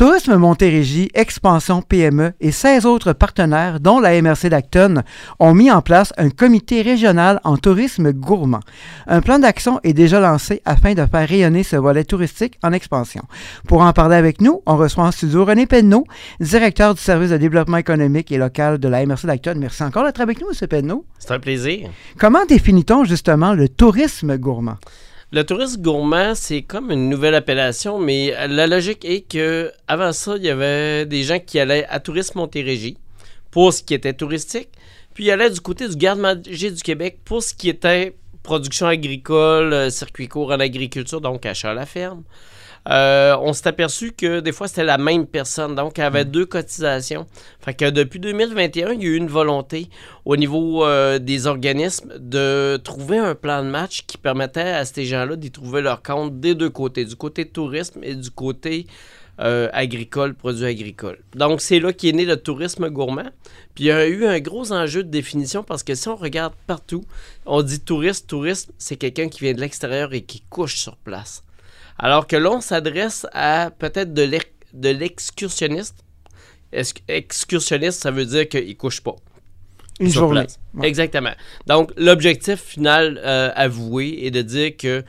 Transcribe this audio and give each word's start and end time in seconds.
Tourisme 0.00 0.36
Montérégie, 0.36 1.10
Expansion 1.12 1.82
PME 1.82 2.32
et 2.40 2.52
16 2.52 2.86
autres 2.86 3.12
partenaires, 3.12 3.80
dont 3.80 4.00
la 4.00 4.18
MRC 4.22 4.48
d'Acton, 4.48 5.02
ont 5.38 5.52
mis 5.52 5.70
en 5.70 5.82
place 5.82 6.14
un 6.16 6.30
comité 6.30 6.80
régional 6.80 7.38
en 7.44 7.58
tourisme 7.58 8.10
gourmand. 8.10 8.60
Un 9.06 9.20
plan 9.20 9.38
d'action 9.38 9.78
est 9.84 9.92
déjà 9.92 10.18
lancé 10.18 10.62
afin 10.64 10.94
de 10.94 11.04
faire 11.04 11.28
rayonner 11.28 11.64
ce 11.64 11.76
volet 11.76 12.04
touristique 12.04 12.58
en 12.62 12.72
expansion. 12.72 13.24
Pour 13.68 13.82
en 13.82 13.92
parler 13.92 14.16
avec 14.16 14.40
nous, 14.40 14.62
on 14.64 14.78
reçoit 14.78 15.04
en 15.04 15.12
studio 15.12 15.44
René 15.44 15.66
Penneau, 15.66 16.06
directeur 16.40 16.94
du 16.94 17.00
service 17.02 17.28
de 17.28 17.36
développement 17.36 17.76
économique 17.76 18.32
et 18.32 18.38
local 18.38 18.78
de 18.78 18.88
la 18.88 19.04
MRC 19.04 19.26
d'Acton. 19.26 19.56
Merci 19.58 19.82
encore 19.82 20.04
d'être 20.04 20.22
avec 20.22 20.40
nous, 20.40 20.46
M. 20.48 20.66
Penneau. 20.66 21.04
C'est 21.18 21.32
un 21.32 21.38
plaisir. 21.38 21.90
Comment 22.16 22.46
définit-on 22.46 23.04
justement 23.04 23.52
le 23.52 23.68
tourisme 23.68 24.38
gourmand? 24.38 24.78
Le 25.32 25.44
tourisme 25.44 25.80
gourmand, 25.80 26.34
c'est 26.34 26.62
comme 26.62 26.90
une 26.90 27.08
nouvelle 27.08 27.36
appellation, 27.36 28.00
mais 28.00 28.34
la 28.48 28.66
logique 28.66 29.04
est 29.04 29.20
que 29.20 29.70
avant 29.86 30.12
ça, 30.12 30.34
il 30.36 30.42
y 30.42 30.48
avait 30.48 31.06
des 31.06 31.22
gens 31.22 31.38
qui 31.38 31.60
allaient 31.60 31.86
à 31.88 32.00
Tourisme 32.00 32.40
Montérégie 32.40 32.96
pour 33.52 33.72
ce 33.72 33.80
qui 33.80 33.94
était 33.94 34.12
touristique, 34.12 34.70
puis 35.14 35.26
ils 35.26 35.30
allaient 35.30 35.50
du 35.50 35.60
côté 35.60 35.88
du 35.88 35.94
garde-manger 35.94 36.72
du 36.72 36.82
Québec 36.82 37.20
pour 37.24 37.44
ce 37.44 37.54
qui 37.54 37.68
était 37.68 38.16
production 38.42 38.88
agricole, 38.88 39.72
euh, 39.72 39.88
circuit 39.88 40.26
court 40.26 40.50
en 40.50 40.58
agriculture, 40.58 41.20
donc 41.20 41.46
achat 41.46 41.70
à 41.70 41.74
la 41.74 41.86
ferme. 41.86 42.24
Euh, 42.88 43.36
on 43.40 43.52
s'est 43.52 43.68
aperçu 43.68 44.12
que 44.12 44.40
des 44.40 44.52
fois, 44.52 44.68
c'était 44.68 44.84
la 44.84 44.98
même 44.98 45.26
personne. 45.26 45.74
Donc, 45.74 45.98
elle 45.98 46.06
avait 46.06 46.24
mm. 46.24 46.30
deux 46.30 46.46
cotisations. 46.46 47.26
Fait 47.60 47.74
que 47.74 47.90
depuis 47.90 48.20
2021, 48.20 48.92
il 48.92 49.02
y 49.02 49.06
a 49.06 49.08
eu 49.10 49.16
une 49.16 49.28
volonté 49.28 49.88
au 50.24 50.36
niveau 50.36 50.84
euh, 50.84 51.18
des 51.18 51.46
organismes 51.46 52.12
de 52.18 52.78
trouver 52.82 53.18
un 53.18 53.34
plan 53.34 53.62
de 53.62 53.68
match 53.68 54.04
qui 54.06 54.18
permettait 54.18 54.60
à 54.60 54.84
ces 54.84 55.04
gens-là 55.04 55.36
d'y 55.36 55.50
trouver 55.50 55.82
leur 55.82 56.02
compte 56.02 56.40
des 56.40 56.54
deux 56.54 56.70
côtés, 56.70 57.04
du 57.04 57.16
côté 57.16 57.46
tourisme 57.46 58.00
et 58.02 58.14
du 58.14 58.30
côté 58.30 58.86
euh, 59.40 59.68
agricole, 59.72 60.34
produits 60.34 60.66
agricoles. 60.66 61.18
Donc, 61.34 61.60
c'est 61.60 61.80
là 61.80 61.92
qu'est 61.92 62.12
né 62.12 62.24
le 62.24 62.36
tourisme 62.36 62.88
gourmand. 62.88 63.30
Puis, 63.74 63.84
il 63.84 63.86
y 63.86 63.90
a 63.90 64.06
eu 64.06 64.26
un 64.26 64.38
gros 64.40 64.72
enjeu 64.72 65.02
de 65.02 65.08
définition 65.08 65.62
parce 65.62 65.82
que 65.82 65.94
si 65.94 66.08
on 66.08 66.16
regarde 66.16 66.54
partout, 66.66 67.04
on 67.46 67.62
dit 67.62 67.80
touriste, 67.80 68.26
touriste, 68.26 68.70
c'est 68.78 68.96
quelqu'un 68.96 69.28
qui 69.28 69.40
vient 69.40 69.54
de 69.54 69.60
l'extérieur 69.60 70.12
et 70.12 70.22
qui 70.22 70.42
couche 70.50 70.76
sur 70.76 70.96
place. 70.96 71.42
Alors 72.02 72.26
que 72.26 72.34
là, 72.34 72.50
on 72.50 72.60
s'adresse 72.60 73.26
à 73.32 73.70
peut-être 73.70 74.14
de 74.14 74.88
l'excursionniste. 74.88 75.96
Excursionniste, 77.08 78.02
ça 78.02 78.10
veut 78.10 78.24
dire 78.24 78.48
qu'il 78.48 78.66
ne 78.66 78.72
couche 78.72 79.02
pas? 79.02 79.16
Une 80.00 80.10
journée. 80.10 80.46
Exactement. 80.82 81.32
Donc, 81.66 81.92
l'objectif 81.98 82.60
final 82.60 83.20
euh, 83.22 83.50
avoué 83.54 84.18
est 84.24 84.30
de 84.30 84.40
dire 84.40 84.76
que 84.78 85.04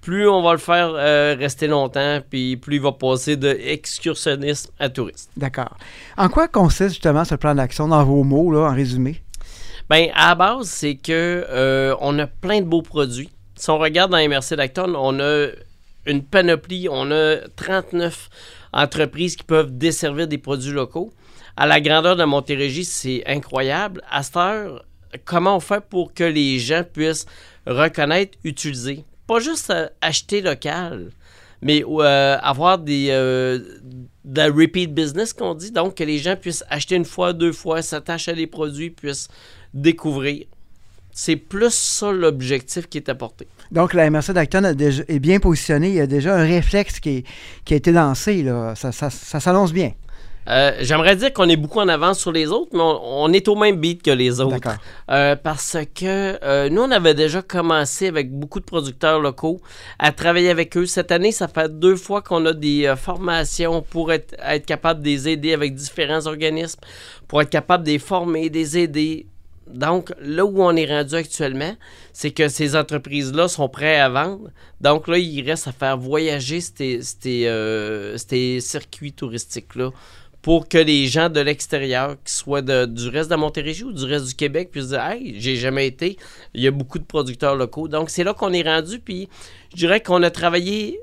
plus 0.00 0.28
on 0.28 0.42
va 0.42 0.50
le 0.50 0.58
faire 0.58 0.88
euh, 0.96 1.36
rester 1.38 1.68
longtemps, 1.68 2.20
puis 2.28 2.56
plus 2.56 2.76
il 2.76 2.82
va 2.82 2.90
passer 2.90 3.36
de 3.36 3.48
excursionnisme 3.48 4.72
à 4.80 4.88
touriste. 4.88 5.30
D'accord. 5.36 5.76
En 6.16 6.28
quoi 6.28 6.48
consiste 6.48 6.90
justement 6.90 7.24
ce 7.24 7.36
plan 7.36 7.54
d'action 7.54 7.86
dans 7.86 8.02
vos 8.02 8.24
mots, 8.24 8.50
là, 8.50 8.68
en 8.68 8.74
résumé? 8.74 9.22
Bien, 9.88 10.08
à 10.14 10.30
la 10.30 10.34
base, 10.34 10.66
c'est 10.66 10.96
que 10.96 11.46
euh, 11.48 11.94
on 12.00 12.18
a 12.18 12.26
plein 12.26 12.62
de 12.62 12.66
beaux 12.66 12.82
produits. 12.82 13.30
Si 13.54 13.70
on 13.70 13.78
regarde 13.78 14.10
dans 14.10 14.18
MRC 14.18 14.56
d'Acton, 14.56 14.92
on 14.96 15.20
a 15.20 15.50
une 16.06 16.22
panoplie. 16.22 16.88
On 16.90 17.10
a 17.10 17.36
39 17.56 18.28
entreprises 18.72 19.36
qui 19.36 19.44
peuvent 19.44 19.76
desservir 19.76 20.28
des 20.28 20.38
produits 20.38 20.72
locaux. 20.72 21.12
À 21.56 21.66
la 21.66 21.80
grandeur 21.80 22.16
de 22.16 22.24
Montérégie, 22.24 22.84
c'est 22.84 23.22
incroyable. 23.26 24.02
À 24.10 24.22
cette 24.22 24.36
heure, 24.36 24.84
comment 25.24 25.56
on 25.56 25.60
fait 25.60 25.82
pour 25.86 26.14
que 26.14 26.24
les 26.24 26.58
gens 26.58 26.82
puissent 26.90 27.26
reconnaître, 27.66 28.38
utiliser? 28.44 29.04
Pas 29.26 29.40
juste 29.40 29.70
euh, 29.70 29.88
acheter 30.00 30.40
local, 30.40 31.10
mais 31.60 31.84
euh, 31.86 32.38
avoir 32.40 32.78
des 32.78 33.08
euh, 33.10 33.58
de 34.24 34.42
repeat 34.42 34.92
business 34.92 35.32
qu'on 35.32 35.54
dit, 35.54 35.70
donc 35.70 35.96
que 35.96 36.04
les 36.04 36.18
gens 36.18 36.36
puissent 36.36 36.64
acheter 36.70 36.96
une 36.96 37.04
fois, 37.04 37.32
deux 37.32 37.52
fois, 37.52 37.82
s'attacher 37.82 38.32
à 38.32 38.34
des 38.34 38.46
produits, 38.46 38.90
puissent 38.90 39.28
découvrir. 39.74 40.46
C'est 41.12 41.36
plus 41.36 41.74
ça 41.74 42.10
l'objectif 42.10 42.88
qui 42.88 42.96
est 42.96 43.08
apporté. 43.10 43.46
Donc, 43.72 43.94
la 43.94 44.10
MRC 44.10 44.32
d'Acton 44.32 44.64
est 44.64 45.18
bien 45.18 45.40
positionnée. 45.40 45.88
Il 45.88 45.94
y 45.94 46.00
a 46.00 46.06
déjà 46.06 46.36
un 46.36 46.44
réflexe 46.44 47.00
qui, 47.00 47.24
a 47.70 47.74
été 47.74 47.90
lancé. 47.90 48.42
Là. 48.42 48.74
Ça, 48.74 49.10
s'annonce 49.10 49.72
bien. 49.72 49.92
Euh, 50.48 50.72
j'aimerais 50.80 51.16
dire 51.16 51.32
qu'on 51.32 51.48
est 51.48 51.56
beaucoup 51.56 51.78
en 51.78 51.88
avance 51.88 52.18
sur 52.18 52.32
les 52.32 52.48
autres, 52.48 52.70
mais 52.72 52.82
on, 52.82 53.32
est 53.32 53.46
au 53.48 53.54
même 53.54 53.76
beat 53.76 54.02
que 54.02 54.10
les 54.10 54.40
autres. 54.40 54.76
Euh, 55.10 55.36
parce 55.36 55.78
que 55.94 56.44
euh, 56.44 56.68
nous, 56.68 56.82
on 56.82 56.90
avait 56.90 57.14
déjà 57.14 57.40
commencé 57.40 58.08
avec 58.08 58.30
beaucoup 58.30 58.60
de 58.60 58.64
producteurs 58.64 59.20
locaux 59.20 59.60
à 59.98 60.12
travailler 60.12 60.50
avec 60.50 60.76
eux. 60.76 60.84
Cette 60.84 61.12
année, 61.12 61.32
ça 61.32 61.48
fait 61.48 61.78
deux 61.78 61.96
fois 61.96 62.20
qu'on 62.20 62.44
a 62.44 62.52
des 62.52 62.92
formations 62.96 63.82
pour 63.82 64.12
être, 64.12 64.34
être 64.42 64.66
capable 64.66 65.00
de 65.00 65.06
les 65.06 65.28
aider 65.28 65.54
avec 65.54 65.74
différents 65.74 66.26
organismes, 66.26 66.80
pour 67.26 67.40
être 67.40 67.50
capable 67.50 67.84
de 67.84 67.92
les 67.92 67.98
former, 67.98 68.50
de 68.50 68.56
les 68.56 68.76
aider, 68.76 69.26
donc, 69.68 70.12
là 70.20 70.44
où 70.44 70.62
on 70.62 70.74
est 70.76 70.86
rendu 70.86 71.14
actuellement, 71.14 71.76
c'est 72.12 72.30
que 72.30 72.48
ces 72.48 72.76
entreprises-là 72.76 73.48
sont 73.48 73.68
prêtes 73.68 74.00
à 74.00 74.08
vendre. 74.08 74.50
Donc, 74.80 75.08
là, 75.08 75.18
il 75.18 75.48
reste 75.48 75.68
à 75.68 75.72
faire 75.72 75.96
voyager 75.96 76.60
ces, 76.60 77.00
euh, 77.46 78.16
circuits 78.60 79.12
touristiques-là 79.12 79.90
pour 80.42 80.68
que 80.68 80.78
les 80.78 81.06
gens 81.06 81.28
de 81.28 81.40
l'extérieur, 81.40 82.16
qui 82.24 82.34
soient 82.34 82.62
du 82.62 83.08
reste 83.08 83.30
de 83.30 83.36
Montérégie 83.36 83.84
ou 83.84 83.92
du 83.92 84.04
reste 84.04 84.26
du 84.26 84.34
Québec, 84.34 84.70
puissent 84.72 84.88
dire 84.88 85.04
Hey, 85.04 85.40
j'ai 85.40 85.56
jamais 85.56 85.86
été. 85.86 86.16
Il 86.52 86.62
y 86.62 86.66
a 86.66 86.72
beaucoup 86.72 86.98
de 86.98 87.04
producteurs 87.04 87.54
locaux. 87.54 87.86
Donc, 87.88 88.10
c'est 88.10 88.24
là 88.24 88.34
qu'on 88.34 88.52
est 88.52 88.62
rendu. 88.68 88.98
Puis, 88.98 89.28
je 89.72 89.76
dirais 89.76 90.00
qu'on 90.00 90.22
a 90.22 90.30
travaillé. 90.30 91.00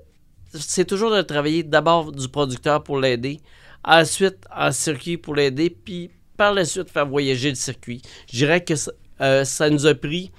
C'est 0.53 0.85
toujours 0.85 1.11
de 1.11 1.21
travailler 1.21 1.63
d'abord 1.63 2.11
du 2.11 2.27
producteur 2.27 2.83
pour 2.83 2.99
l'aider, 2.99 3.39
ensuite 3.83 4.37
en 4.53 4.71
circuit 4.71 5.17
pour 5.17 5.35
l'aider, 5.35 5.69
puis 5.69 6.09
par 6.39 6.53
la 6.53 6.63
suite 6.63 6.89
faire 6.89 7.05
voyager 7.05 7.49
le 7.49 7.55
circuit. 7.55 8.01
Je 8.31 8.37
dirais 8.37 8.63
que 8.63 8.73
euh, 9.19 9.43
ça, 9.43 9.69
nous 9.69 9.85
a 9.85 9.93
pris 9.93 10.31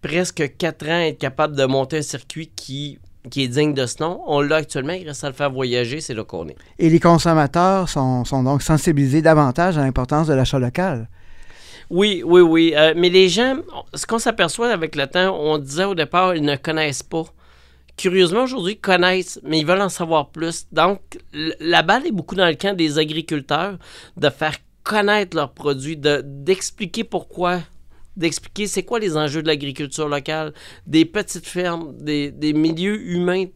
presque 0.00 0.56
quatre 0.56 0.86
ans 0.86 1.00
à 1.02 1.08
être 1.08 1.18
capable 1.18 1.54
de 1.54 1.66
monter 1.66 1.98
un 1.98 2.02
circuit 2.02 2.50
qui, 2.56 2.98
qui 3.30 3.42
est 3.42 3.48
digne 3.48 3.74
de 3.74 3.84
ce 3.84 4.02
nom. 4.02 4.22
On 4.26 4.40
l'a 4.40 4.56
actuellement, 4.56 4.94
il 4.94 5.06
reste 5.06 5.22
à 5.22 5.28
le 5.28 5.34
faire 5.34 5.50
voyager, 5.50 6.00
c'est 6.00 6.14
là 6.14 6.24
qu'on 6.24 6.48
est. 6.48 6.56
Et 6.78 6.88
les 6.88 6.98
consommateurs 6.98 7.90
sont, 7.90 8.24
donc 8.42 8.62
sensibilisés 8.62 9.20
davantage 9.20 9.76
à 9.76 9.82
l'importance 9.82 10.28
de 10.28 10.32
l'achat 10.32 10.58
local. 10.58 11.10
Oui, 11.90 12.22
oui, 12.24 12.40
oui. 12.40 12.72
Euh, 12.74 12.94
mais 12.96 13.10
les 13.10 13.28
gens, 13.28 13.56
ce 13.92 14.06
qu'on 14.06 14.18
s'aperçoit 14.18 14.70
avec 14.70 14.96
le 14.96 15.06
temps, 15.06 15.38
on 15.38 15.58
disait 15.58 15.84
au 15.84 15.94
départ, 15.94 16.34
ils 16.34 16.42
ne 16.42 16.56
connaissent 16.56 17.02
pas. 17.02 17.24
Curieusement, 17.98 18.44
aujourd'hui, 18.44 18.72
ils 18.72 18.80
connaissent, 18.80 19.38
mais 19.44 19.58
ils 19.58 19.66
veulent 19.66 19.82
en 19.82 19.90
savoir 19.90 20.30
plus. 20.30 20.66
Donc, 20.72 21.00
la 21.60 21.82
balle 21.82 22.06
est 22.06 22.12
beaucoup 22.12 22.34
dans 22.34 22.46
le 22.48 22.54
camp 22.54 22.74
des 22.74 22.98
agriculteurs 22.98 23.76
de 24.16 24.30
faire 24.30 24.54
connaître 24.84 25.36
leurs 25.36 25.52
produits, 25.52 25.96
d'expliquer 25.96 27.02
pourquoi, 27.02 27.60
d'expliquer 28.16 28.68
c'est 28.68 28.84
quoi 28.84 29.00
les 29.00 29.16
enjeux 29.16 29.42
de 29.42 29.48
l'agriculture 29.48 30.08
locale, 30.08 30.52
des 30.86 31.04
petites 31.04 31.46
fermes, 31.46 31.96
des, 31.98 32.30
des 32.30 32.52
milieux 32.52 33.00
humains 33.00 33.46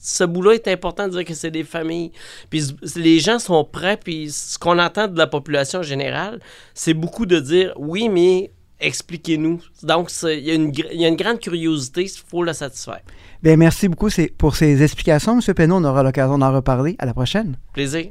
ce 0.00 0.24
bout-là 0.24 0.54
est 0.54 0.68
important 0.68 1.08
de 1.08 1.12
dire 1.12 1.24
que 1.24 1.34
c'est 1.34 1.50
des 1.50 1.64
familles. 1.64 2.12
Puis 2.50 2.62
les 2.96 3.18
gens 3.18 3.38
sont 3.38 3.64
prêts, 3.64 3.96
puis 3.96 4.30
ce 4.30 4.58
qu'on 4.58 4.78
entend 4.78 5.08
de 5.08 5.18
la 5.18 5.26
population 5.26 5.82
générale, 5.82 6.40
c'est 6.72 6.94
beaucoup 6.94 7.26
de 7.26 7.40
dire 7.40 7.72
oui, 7.76 8.08
mais 8.08 8.52
expliquez-nous. 8.80 9.60
Donc, 9.82 10.10
il 10.22 10.38
y, 10.38 10.50
a 10.52 10.54
une, 10.54 10.72
y 10.74 11.04
a 11.04 11.08
une 11.08 11.16
grande 11.16 11.40
curiosité, 11.40 12.02
il 12.02 12.10
faut 12.30 12.44
la 12.44 12.54
satisfaire. 12.54 13.00
Bien, 13.42 13.56
merci 13.56 13.88
beaucoup 13.88 14.08
pour 14.36 14.56
ces 14.56 14.82
explications, 14.82 15.38
M. 15.40 15.54
Penneau. 15.54 15.76
On 15.76 15.84
aura 15.84 16.02
l'occasion 16.02 16.38
d'en 16.38 16.52
reparler. 16.52 16.96
À 16.98 17.06
la 17.06 17.14
prochaine. 17.14 17.56
Plaisir. 17.72 18.06